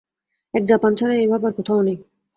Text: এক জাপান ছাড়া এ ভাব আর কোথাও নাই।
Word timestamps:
এক 0.53 0.63
জাপান 0.65 0.91
ছাড়া 0.95 1.15
এ 1.15 1.25
ভাব 1.27 1.41
আর 1.45 1.53
কোথাও 1.53 1.81
নাই। 1.81 1.97